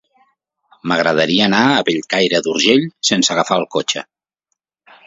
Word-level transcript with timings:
M'agradaria 0.91 1.43
anar 1.49 1.61
a 1.75 1.85
Bellcaire 1.91 2.41
d'Urgell 2.49 2.83
sense 3.13 3.35
agafar 3.37 3.61
el 3.65 3.71
cotxe. 3.79 4.07